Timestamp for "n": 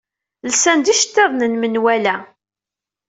1.51-1.57